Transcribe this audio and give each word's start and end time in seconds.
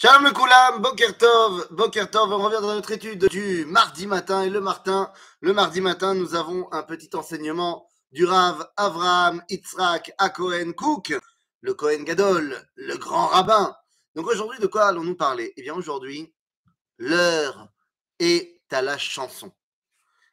Shalom 0.00 0.26
le 0.26 0.30
Koulam, 0.30 0.80
Bokertov, 0.80 1.72
Bokertov, 1.72 2.30
on 2.30 2.38
revient 2.44 2.62
dans 2.62 2.72
notre 2.72 2.92
étude 2.92 3.24
du 3.30 3.64
mardi 3.66 4.06
matin. 4.06 4.42
Et 4.42 4.48
le 4.48 4.60
matin, 4.60 5.12
le 5.40 5.52
mardi 5.52 5.80
matin, 5.80 6.14
nous 6.14 6.36
avons 6.36 6.72
un 6.72 6.84
petit 6.84 7.10
enseignement 7.16 7.88
du 8.12 8.24
Rav 8.24 8.64
Avraham 8.76 9.42
Yitzhak 9.50 10.12
Akohen 10.18 10.72
Cook, 10.74 11.14
le 11.62 11.74
Kohen 11.74 12.04
Gadol, 12.04 12.64
le 12.76 12.96
grand 12.96 13.26
rabbin. 13.26 13.76
Donc 14.14 14.28
aujourd'hui, 14.28 14.60
de 14.60 14.68
quoi 14.68 14.84
allons-nous 14.86 15.16
parler? 15.16 15.52
Eh 15.56 15.62
bien 15.62 15.74
aujourd'hui, 15.74 16.32
l'heure 16.98 17.66
est 18.20 18.60
à 18.70 18.82
la 18.82 18.98
chanson. 18.98 19.50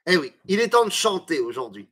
Eh 0.05 0.15
oui, 0.15 0.31
il 0.45 0.59
est 0.59 0.69
temps 0.69 0.85
de 0.85 0.91
chanter 0.91 1.39
aujourd'hui. 1.39 1.89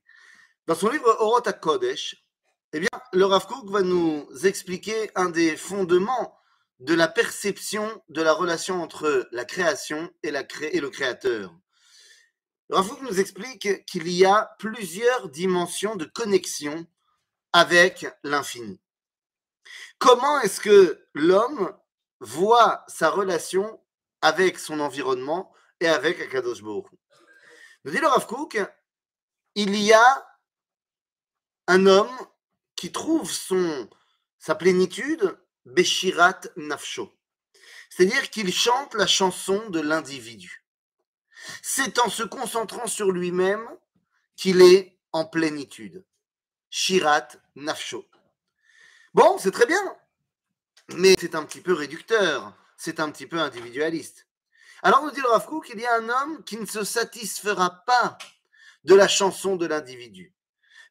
Dans 0.67 0.75
son 0.75 0.89
livre 0.89 1.17
Orot 1.21 1.41
Kodesh, 1.59 2.23
eh 2.71 2.79
bien, 2.79 2.89
le 3.13 3.25
Rav 3.25 3.47
Cook 3.47 3.67
va 3.71 3.81
nous 3.81 4.27
expliquer 4.43 5.09
un 5.15 5.31
des 5.31 5.57
fondements 5.57 6.37
de 6.83 6.93
la 6.93 7.07
perception 7.07 8.03
de 8.09 8.21
la 8.21 8.33
relation 8.33 8.83
entre 8.83 9.29
la 9.31 9.45
création 9.45 10.11
et, 10.21 10.31
le 10.31 10.89
créateur. 10.89 11.55
Kook 12.69 13.01
nous 13.01 13.21
explique 13.21 13.85
qu'il 13.85 14.09
y 14.09 14.25
a 14.25 14.53
plusieurs 14.59 15.29
dimensions 15.29 15.95
de 15.95 16.03
connexion 16.03 16.85
avec 17.53 18.05
l'infini. 18.23 18.81
Comment 19.97 20.41
est-ce 20.41 20.59
que 20.59 21.05
l'homme 21.13 21.73
voit 22.19 22.83
sa 22.89 23.09
relation 23.09 23.81
avec 24.21 24.59
son 24.59 24.81
environnement 24.81 25.53
et 25.79 25.87
avec 25.87 26.19
Akadosh 26.19 26.61
Baruch 26.61 26.87
Nous 27.85 27.91
dit 27.91 27.99
le 27.99 28.67
il 29.55 29.75
y 29.77 29.93
a 29.93 30.27
un 31.67 31.85
homme 31.85 32.17
qui 32.75 32.91
trouve 32.91 33.31
sa 34.37 34.55
plénitude 34.55 35.37
Beshirat 35.65 36.41
Nafsho. 36.55 37.13
C'est-à-dire 37.89 38.29
qu'il 38.29 38.53
chante 38.53 38.95
la 38.95 39.07
chanson 39.07 39.69
de 39.69 39.79
l'individu. 39.79 40.65
C'est 41.61 41.99
en 41.99 42.09
se 42.09 42.23
concentrant 42.23 42.87
sur 42.87 43.11
lui-même 43.11 43.67
qu'il 44.35 44.61
est 44.61 44.97
en 45.11 45.25
plénitude. 45.25 46.05
Shirat 46.69 47.27
Nafsho. 47.55 48.05
Bon, 49.13 49.37
c'est 49.37 49.51
très 49.51 49.67
bien, 49.67 49.95
mais 50.89 51.15
c'est 51.19 51.35
un 51.35 51.43
petit 51.43 51.61
peu 51.61 51.73
réducteur, 51.73 52.53
c'est 52.77 52.99
un 52.99 53.11
petit 53.11 53.27
peu 53.27 53.39
individualiste. 53.39 54.27
Alors 54.81 55.03
nous 55.03 55.11
dit 55.11 55.21
le 55.21 55.29
Rav 55.29 55.47
qu'il 55.63 55.79
y 55.79 55.85
a 55.85 55.95
un 55.95 56.09
homme 56.09 56.43
qui 56.43 56.57
ne 56.57 56.65
se 56.65 56.83
satisfera 56.83 57.83
pas 57.85 58.17
de 58.83 58.95
la 58.95 59.07
chanson 59.07 59.55
de 59.55 59.65
l'individu. 59.65 60.33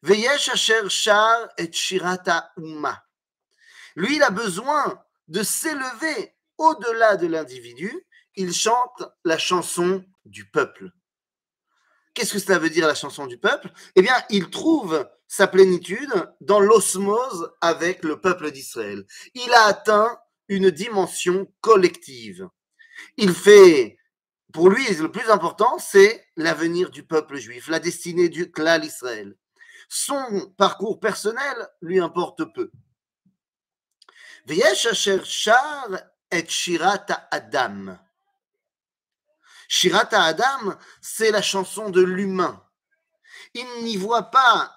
Veyesh 0.01 0.49
asher 0.49 0.89
shar 0.89 1.49
et 1.57 1.71
shirata 1.71 2.51
umma. 2.57 3.03
Lui, 3.95 4.15
il 4.15 4.23
a 4.23 4.29
besoin 4.29 5.03
de 5.27 5.43
s'élever 5.43 6.35
au-delà 6.57 7.17
de 7.17 7.27
l'individu. 7.27 7.91
Il 8.35 8.53
chante 8.53 9.03
la 9.23 9.37
chanson 9.37 10.03
du 10.25 10.49
peuple. 10.49 10.91
Qu'est-ce 12.13 12.33
que 12.33 12.39
cela 12.39 12.59
veut 12.59 12.69
dire 12.69 12.87
la 12.87 12.95
chanson 12.95 13.25
du 13.25 13.37
peuple? 13.37 13.71
Eh 13.95 14.01
bien, 14.01 14.15
il 14.29 14.49
trouve 14.49 15.07
sa 15.27 15.47
plénitude 15.47 16.13
dans 16.41 16.59
l'osmose 16.59 17.51
avec 17.61 18.03
le 18.03 18.21
peuple 18.21 18.51
d'Israël. 18.51 19.03
Il 19.33 19.51
a 19.53 19.65
atteint 19.65 20.19
une 20.47 20.69
dimension 20.69 21.51
collective. 21.61 22.47
Il 23.17 23.33
fait, 23.33 23.97
pour 24.51 24.69
lui, 24.69 24.85
le 24.93 25.11
plus 25.11 25.29
important, 25.29 25.79
c'est 25.79 26.25
l'avenir 26.35 26.91
du 26.91 27.03
peuple 27.03 27.37
juif, 27.37 27.67
la 27.67 27.79
destinée 27.79 28.29
du 28.29 28.51
clan 28.51 28.81
Israël. 28.81 29.35
Son 29.89 30.53
parcours 30.57 30.99
personnel 30.99 31.67
lui 31.81 31.99
importe 31.99 32.43
peu. 32.53 32.71
ויש 34.46 34.86
אשר 34.86 35.24
שר 35.24 35.84
את 36.38 36.50
שירת 36.50 37.10
האדם. 37.10 37.88
שירת 39.68 40.12
האדם, 40.12 40.70
c'est 41.02 41.30
la 41.30 41.42
chanson 41.42 41.90
de 41.90 42.00
l'humain. 42.00 42.62
Il 43.54 43.66
n'y 43.84 43.96
voit 43.96 44.30
pas 44.30 44.72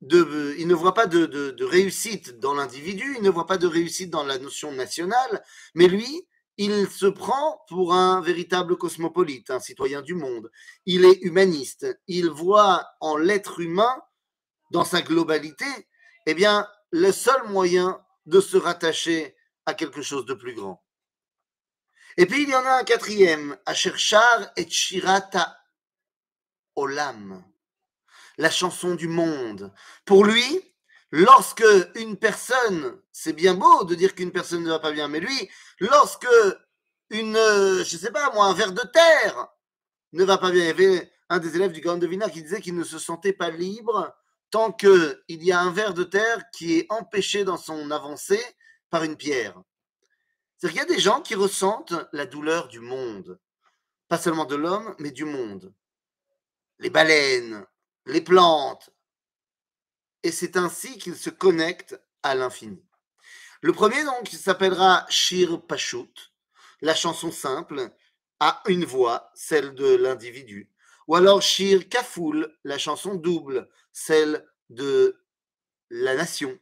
de, 0.00 0.54
il 0.58 0.66
ne 0.66 0.74
voit 0.74 0.94
pas 0.94 1.06
de, 1.06 1.26
de, 1.26 1.50
de 1.50 1.64
réussite 1.64 2.38
dans 2.40 2.54
l'individu, 2.54 3.14
il 3.16 3.22
ne 3.22 3.30
voit 3.30 3.46
pas 3.46 3.58
de 3.58 3.66
réussite 3.66 4.10
dans 4.10 4.24
la 4.24 4.38
notion 4.38 4.72
nationale, 4.72 5.44
mais 5.74 5.86
lui, 5.86 6.26
il 6.58 6.88
se 6.88 7.06
prend 7.06 7.64
pour 7.68 7.94
un 7.94 8.20
véritable 8.20 8.76
cosmopolite, 8.76 9.50
un 9.50 9.60
citoyen 9.60 10.02
du 10.02 10.14
monde. 10.14 10.50
Il 10.86 11.04
est 11.04 11.18
humaniste. 11.22 11.86
Il 12.06 12.28
voit 12.28 12.86
en 13.00 13.16
l'être 13.16 13.60
humain, 13.60 14.02
dans 14.70 14.84
sa 14.84 15.02
globalité, 15.02 15.66
eh 16.26 16.34
bien, 16.34 16.66
le 16.90 17.12
seul 17.12 17.48
moyen 17.48 18.00
de 18.27 18.39
se 18.39 18.57
rattacher 18.57 19.35
à 19.65 19.73
quelque 19.73 20.01
chose 20.01 20.25
de 20.25 20.33
plus 20.33 20.53
grand. 20.53 20.83
Et 22.17 22.25
puis 22.25 22.43
il 22.43 22.49
y 22.49 22.55
en 22.55 22.65
a 22.65 22.79
un 22.79 22.83
quatrième, 22.83 23.57
Asherchar 23.65 24.51
et 24.55 24.69
Shirata 24.69 25.57
Olam, 26.75 27.43
la 28.37 28.51
chanson 28.51 28.95
du 28.95 29.07
monde. 29.07 29.73
Pour 30.05 30.25
lui, 30.25 30.75
lorsque 31.11 31.65
une 31.95 32.17
personne, 32.17 33.01
c'est 33.11 33.33
bien 33.33 33.55
beau 33.55 33.83
de 33.83 33.95
dire 33.95 34.13
qu'une 34.13 34.31
personne 34.31 34.63
ne 34.63 34.69
va 34.69 34.79
pas 34.79 34.91
bien, 34.91 35.07
mais 35.07 35.19
lui, 35.19 35.49
lorsque 35.79 36.27
une, 37.09 37.35
je 37.35 37.97
sais 37.97 38.11
pas 38.11 38.31
moi, 38.33 38.45
un 38.45 38.53
ver 38.53 38.71
de 38.73 38.81
terre 38.81 39.47
ne 40.13 40.23
va 40.23 40.37
pas 40.37 40.51
bien, 40.51 40.63
il 40.63 40.67
y 40.67 40.69
avait 40.69 41.11
un 41.29 41.39
des 41.39 41.55
élèves 41.55 41.71
du 41.71 41.81
Grand 41.81 41.97
Devina 41.97 42.29
qui 42.29 42.41
disait 42.41 42.61
qu'il 42.61 42.75
ne 42.75 42.83
se 42.83 42.99
sentait 42.99 43.33
pas 43.33 43.49
libre 43.49 44.15
tant 44.49 44.71
qu'il 44.71 45.17
y 45.27 45.51
a 45.51 45.59
un 45.59 45.71
ver 45.71 45.93
de 45.93 46.03
terre 46.03 46.43
qui 46.51 46.77
est 46.77 46.85
empêché 46.89 47.43
dans 47.43 47.57
son 47.57 47.91
avancée 47.91 48.43
par 48.89 49.03
une 49.03 49.17
pierre. 49.17 49.61
C'est-à-dire 50.57 50.81
qu'il 50.81 50.89
y 50.89 50.93
a 50.93 50.95
des 50.95 51.01
gens 51.01 51.21
qui 51.21 51.35
ressentent 51.35 51.93
la 52.13 52.25
douleur 52.25 52.67
du 52.67 52.79
monde, 52.79 53.39
pas 54.07 54.17
seulement 54.17 54.45
de 54.45 54.55
l'homme, 54.55 54.95
mais 54.99 55.11
du 55.11 55.25
monde. 55.25 55.73
Les 56.79 56.89
baleines, 56.89 57.65
les 58.05 58.21
plantes. 58.21 58.89
Et 60.23 60.31
c'est 60.31 60.57
ainsi 60.57 60.97
qu'ils 60.97 61.17
se 61.17 61.29
connectent 61.29 61.99
à 62.23 62.33
l'infini. 62.33 62.83
Le 63.61 63.73
premier, 63.73 64.03
donc, 64.03 64.29
s'appellera 64.29 65.05
Shir 65.09 65.65
Pashut, 65.65 66.31
la 66.81 66.95
chanson 66.95 67.31
simple, 67.31 67.91
à 68.39 68.61
une 68.67 68.85
voix, 68.85 69.31
celle 69.33 69.73
de 69.73 69.95
l'individu. 69.95 70.69
Ou 71.07 71.15
alors 71.15 71.41
Shir 71.41 71.87
Kafoul, 71.89 72.53
la 72.63 72.77
chanson 72.77 73.15
double, 73.15 73.69
celle 73.91 74.45
de 74.69 75.23
la 75.89 76.15
nation. 76.15 76.57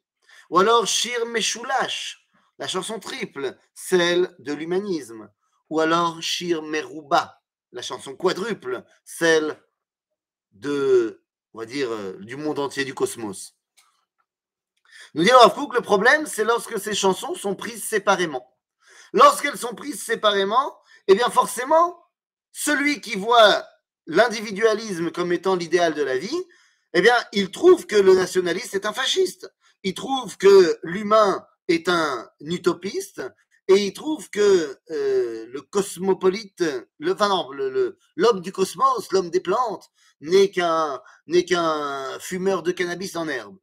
Ou 0.50 0.60
alors 0.60 0.86
Shir 0.86 1.26
Meshulash, 1.26 2.28
la 2.60 2.68
chanson 2.68 3.00
triple, 3.00 3.58
celle 3.74 4.36
de 4.40 4.54
l'humanisme. 4.54 5.32
Ou 5.70 5.80
alors 5.80 6.22
Shir 6.22 6.62
Meruba, 6.62 7.42
la 7.72 7.82
chanson 7.82 8.16
quadruple, 8.16 8.84
celle 9.04 9.60
de, 10.52 11.24
on 11.54 11.66
dire, 11.66 11.90
du 12.20 12.36
monde 12.36 12.60
entier, 12.60 12.86
du 12.86 12.94
cosmos. 12.94 13.56
Nous 15.16 15.24
dirons 15.24 15.40
à 15.40 15.50
Fouque, 15.50 15.74
le 15.74 15.82
problème, 15.82 16.26
c'est 16.28 16.44
lorsque 16.44 16.80
ces 16.80 16.94
chansons 16.94 17.36
sont 17.36 17.56
prises 17.56 17.84
séparément. 17.84 18.54
Lorsqu'elles 19.14 19.58
sont 19.58 19.74
prises 19.74 20.04
séparément, 20.04 20.78
eh 21.08 21.16
bien 21.16 21.30
forcément, 21.30 22.06
celui 22.52 23.02
qui 23.02 23.16
voit 23.16 23.66
l'individualisme 24.08 25.12
comme 25.12 25.32
étant 25.32 25.56
l'idéal 25.56 25.94
de 25.94 26.04
la 26.04 26.18
vie, 26.18 26.44
eh 26.94 27.02
bien, 27.02 27.16
il 27.34 27.52
trouve 27.52 27.86
que 27.86 27.96
le 27.96 28.16
nationaliste 28.16 28.74
est 28.74 28.86
un 28.86 28.94
fasciste. 28.94 29.52
Il 29.84 29.94
trouve 29.94 30.38
que 30.38 30.80
l'humain 30.84 31.46
est 31.68 31.90
un 31.90 32.30
utopiste 32.42 33.22
et 33.68 33.86
il 33.86 33.94
trouve 33.94 34.30
que 34.30 34.78
euh, 34.92 35.46
le 35.48 35.62
cosmopolite, 35.62 36.64
le, 37.00 37.14
enfin 37.14 37.30
non, 37.30 37.50
l'homme 38.16 38.42
du 38.42 38.52
cosmos, 38.52 39.12
l'homme 39.12 39.30
des 39.30 39.40
plantes, 39.40 39.90
n'est 40.22 40.52
qu'un 40.52 41.02
n'est 41.28 41.46
qu'un 41.46 42.18
fumeur 42.20 42.64
de 42.64 42.72
cannabis 42.72 43.16
en 43.16 43.28
herbe. 43.28 43.58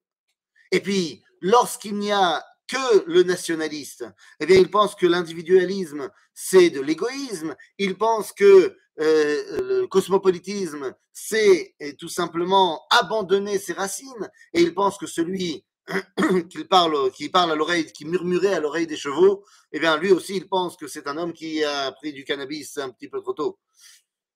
Et 0.73 0.81
puis, 0.81 1.23
lorsqu'il 1.41 1.97
n'y 1.97 2.13
a 2.13 2.45
que 2.73 3.05
le 3.07 3.23
nationaliste, 3.23 4.05
eh 4.41 4.47
bien, 4.47 4.59
il 4.59 4.71
pense 4.71 4.95
que 4.95 5.07
l'individualisme, 5.07 6.11
c'est 6.33 6.71
de 6.71 6.81
l'égoïsme. 6.81 7.55
Il 7.79 7.97
pense 7.97 8.33
que 8.33 8.77
euh, 9.01 9.79
le 9.81 9.87
cosmopolitisme, 9.87 10.95
c'est 11.13 11.75
tout 11.99 12.09
simplement 12.09 12.83
abandonner 12.91 13.59
ses 13.59 13.75
racines. 13.75 14.31
Et 14.55 14.63
il 14.63 14.73
pense 14.75 14.97
que 14.97 15.07
celui 15.07 15.65
qui 16.51 16.65
parle, 16.65 17.11
qui 17.11 17.29
parle 17.29 17.53
à 17.53 17.55
l'oreille, 17.55 17.93
qui 17.93 18.07
murmurait 18.07 18.55
à 18.55 18.61
l'oreille 18.61 18.87
des 18.87 18.97
chevaux, 18.97 19.45
eh 19.73 19.79
bien, 19.79 19.97
lui 19.99 20.13
aussi, 20.13 20.37
il 20.37 20.49
pense 20.49 20.77
que 20.77 20.87
c'est 20.87 21.07
un 21.07 21.19
homme 21.19 21.33
qui 21.33 21.63
a 21.65 21.93
pris 21.93 22.13
du 22.13 22.25
cannabis 22.25 22.79
un 22.79 22.91
petit 22.91 23.09
peu 23.09 23.21
trop 23.21 23.35
tôt. 23.35 23.59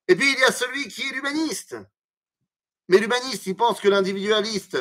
Et 0.08 0.14
puis, 0.14 0.30
il 0.30 0.38
y 0.38 0.44
a 0.44 0.52
celui 0.52 0.88
qui 0.88 1.02
est 1.02 1.12
l'humaniste. 1.12 1.76
Mais 2.88 2.98
l'humaniste, 2.98 3.46
il 3.46 3.56
pense 3.56 3.80
que 3.80 3.88
l'individualiste 3.88 4.78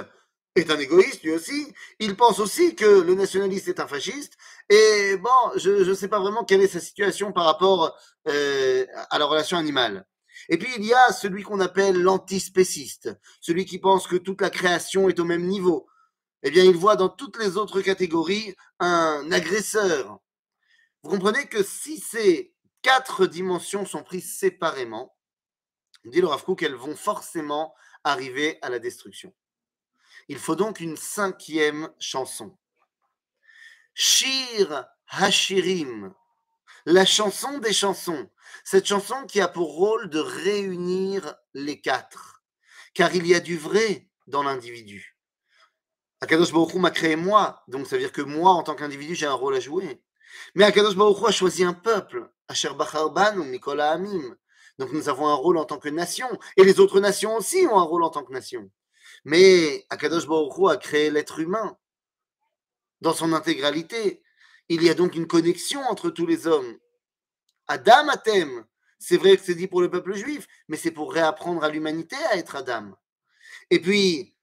est 0.55 0.71
un 0.71 0.79
égoïste, 0.79 1.23
lui 1.23 1.31
aussi. 1.31 1.73
Il 1.99 2.15
pense 2.15 2.39
aussi 2.39 2.75
que 2.75 2.85
le 2.85 3.15
nationaliste 3.15 3.67
est 3.67 3.79
un 3.79 3.87
fasciste. 3.87 4.33
Et 4.69 5.17
bon, 5.17 5.57
je 5.57 5.69
ne 5.87 5.93
sais 5.93 6.07
pas 6.07 6.19
vraiment 6.19 6.43
quelle 6.43 6.61
est 6.61 6.67
sa 6.67 6.79
situation 6.79 7.31
par 7.31 7.45
rapport 7.45 7.97
euh, 8.27 8.85
à 9.09 9.19
la 9.19 9.25
relation 9.25 9.57
animale. 9.57 10.05
Et 10.49 10.57
puis, 10.57 10.71
il 10.77 10.85
y 10.85 10.93
a 10.93 11.11
celui 11.11 11.43
qu'on 11.43 11.59
appelle 11.59 12.01
l'antispéciste, 12.01 13.09
celui 13.41 13.65
qui 13.65 13.79
pense 13.79 14.07
que 14.07 14.15
toute 14.15 14.41
la 14.41 14.49
création 14.49 15.09
est 15.09 15.19
au 15.19 15.25
même 15.25 15.45
niveau 15.45 15.87
eh 16.47 16.51
bien, 16.51 16.63
il 16.63 16.75
voit 16.75 16.95
dans 16.95 17.09
toutes 17.09 17.39
les 17.39 17.57
autres 17.57 17.81
catégories 17.81 18.55
un 18.79 19.31
agresseur. 19.31 20.19
vous 21.01 21.09
comprenez 21.09 21.47
que 21.47 21.63
si 21.63 21.99
ces 21.99 22.53
quatre 22.83 23.25
dimensions 23.25 23.83
sont 23.83 24.03
prises 24.03 24.37
séparément, 24.37 25.17
dit 26.03 26.21
le 26.21 26.27
Rav 26.27 26.45
qu'elles 26.55 26.75
vont 26.75 26.95
forcément 26.95 27.73
arriver 28.03 28.59
à 28.61 28.69
la 28.69 28.77
destruction. 28.77 29.33
Il 30.27 30.37
faut 30.37 30.55
donc 30.55 30.79
une 30.79 30.97
cinquième 30.97 31.89
chanson. 31.99 32.57
Shir 33.93 34.85
Hashirim, 35.09 36.13
la 36.85 37.05
chanson 37.05 37.59
des 37.59 37.73
chansons. 37.73 38.29
Cette 38.63 38.85
chanson 38.85 39.25
qui 39.27 39.41
a 39.41 39.47
pour 39.47 39.75
rôle 39.75 40.09
de 40.09 40.19
réunir 40.19 41.35
les 41.53 41.81
quatre. 41.81 42.43
Car 42.93 43.13
il 43.13 43.27
y 43.27 43.35
a 43.35 43.39
du 43.39 43.57
vrai 43.57 44.09
dans 44.27 44.43
l'individu. 44.43 45.17
Akadosh 46.21 46.51
Baruch 46.51 46.73
m'a 46.75 46.91
créé 46.91 47.15
moi, 47.15 47.63
donc 47.67 47.85
ça 47.85 47.95
veut 47.95 48.01
dire 48.01 48.11
que 48.11 48.21
moi, 48.21 48.51
en 48.51 48.63
tant 48.63 48.75
qu'individu, 48.75 49.15
j'ai 49.15 49.25
un 49.25 49.33
rôle 49.33 49.55
à 49.55 49.59
jouer. 49.59 50.01
Mais 50.55 50.63
Akadosh 50.63 50.95
Baruch 50.95 51.23
a 51.27 51.31
choisi 51.31 51.63
un 51.63 51.73
peuple, 51.73 52.29
Asher 52.47 52.73
Bacharban 52.73 53.37
ou 53.37 53.43
Mikola 53.43 53.91
Amim. 53.91 54.35
Donc 54.79 54.91
nous 54.91 55.09
avons 55.09 55.27
un 55.27 55.33
rôle 55.33 55.57
en 55.57 55.65
tant 55.65 55.77
que 55.77 55.89
nation, 55.89 56.27
et 56.57 56.63
les 56.63 56.79
autres 56.79 56.99
nations 56.99 57.35
aussi 57.35 57.67
ont 57.67 57.79
un 57.79 57.83
rôle 57.83 58.03
en 58.03 58.09
tant 58.09 58.23
que 58.23 58.33
nation. 58.33 58.69
Mais 59.25 59.85
Akadosh 59.89 60.27
Baruch 60.27 60.71
a 60.71 60.77
créé 60.77 61.09
l'être 61.09 61.39
humain 61.39 61.77
dans 63.01 63.13
son 63.13 63.33
intégralité. 63.33 64.21
Il 64.69 64.83
y 64.83 64.89
a 64.89 64.93
donc 64.93 65.15
une 65.15 65.27
connexion 65.27 65.81
entre 65.81 66.09
tous 66.09 66.25
les 66.25 66.47
hommes. 66.47 66.77
Adam 67.67 68.07
Atem, 68.09 68.65
c'est 68.99 69.17
vrai 69.17 69.35
que 69.35 69.43
c'est 69.43 69.55
dit 69.55 69.67
pour 69.67 69.81
le 69.81 69.89
peuple 69.89 70.13
juif, 70.13 70.47
mais 70.67 70.77
c'est 70.77 70.91
pour 70.91 71.11
réapprendre 71.11 71.63
à 71.63 71.69
l'humanité 71.69 72.15
à 72.31 72.37
être 72.37 72.55
Adam. 72.55 72.95
Et 73.71 73.81
puis, 73.81 74.35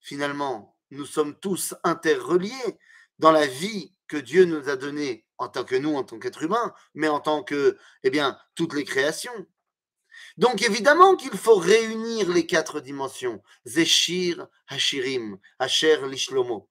finalement, 0.00 0.76
nous 0.90 1.04
sommes 1.04 1.38
tous 1.38 1.74
interreliés 1.82 2.78
dans 3.18 3.32
la 3.32 3.46
vie 3.46 3.92
que 4.06 4.16
Dieu 4.16 4.44
nous 4.44 4.68
a 4.68 4.76
donnée 4.76 5.26
en 5.36 5.48
tant 5.48 5.64
que 5.64 5.76
nous, 5.76 5.94
en 5.94 6.04
tant 6.04 6.18
qu'être 6.18 6.42
humain, 6.42 6.74
mais 6.94 7.08
en 7.08 7.20
tant 7.20 7.42
que, 7.42 7.76
eh 8.02 8.10
bien, 8.10 8.38
toutes 8.54 8.74
les 8.74 8.84
créations. 8.84 9.46
Donc 10.36 10.62
évidemment 10.62 11.16
qu'il 11.16 11.36
faut 11.36 11.56
réunir 11.56 12.28
les 12.28 12.46
quatre 12.46 12.80
dimensions. 12.80 13.42
Zeshir 13.66 14.46
Hashirim, 14.68 15.38
Asher 15.58 16.06
Lishlomo, 16.08 16.68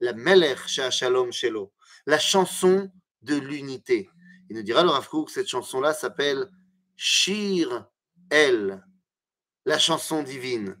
la 0.00 0.12
Melech 0.12 0.66
Shalom 0.66 1.32
Shelo, 1.32 1.72
la 2.06 2.18
chanson 2.18 2.90
de 3.22 3.36
l'unité. 3.36 4.08
Il 4.50 4.56
nous 4.56 4.62
dira 4.62 4.82
le 4.82 4.90
Rav 4.90 5.08
que 5.08 5.30
cette 5.30 5.48
chanson-là 5.48 5.94
s'appelle 5.94 6.50
Shir 6.96 7.86
El, 8.30 8.84
la 9.64 9.78
chanson 9.78 10.22
divine. 10.22 10.76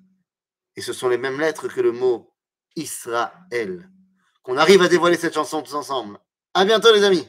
Et 0.76 0.80
ce 0.80 0.92
sont 0.92 1.08
les 1.08 1.18
mêmes 1.18 1.40
lettres 1.40 1.68
que 1.68 1.80
le 1.80 1.92
mot 1.92 2.32
Israël. 2.76 3.88
Qu'on 4.42 4.58
arrive 4.58 4.82
à 4.82 4.88
dévoiler 4.88 5.16
cette 5.16 5.34
chanson 5.34 5.62
tous 5.62 5.74
ensemble. 5.74 6.18
À 6.52 6.64
bientôt 6.64 6.92
les 6.92 7.04
amis. 7.04 7.26